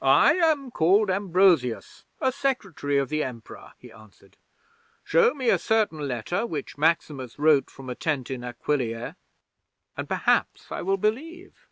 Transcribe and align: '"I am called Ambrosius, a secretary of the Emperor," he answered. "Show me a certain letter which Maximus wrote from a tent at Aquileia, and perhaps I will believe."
'"I 0.00 0.34
am 0.34 0.70
called 0.70 1.10
Ambrosius, 1.10 2.04
a 2.20 2.30
secretary 2.30 2.98
of 2.98 3.08
the 3.08 3.24
Emperor," 3.24 3.72
he 3.78 3.90
answered. 3.90 4.36
"Show 5.02 5.34
me 5.34 5.50
a 5.50 5.58
certain 5.58 6.06
letter 6.06 6.46
which 6.46 6.78
Maximus 6.78 7.36
wrote 7.36 7.68
from 7.68 7.90
a 7.90 7.96
tent 7.96 8.30
at 8.30 8.44
Aquileia, 8.44 9.16
and 9.96 10.08
perhaps 10.08 10.70
I 10.70 10.82
will 10.82 10.98
believe." 10.98 11.66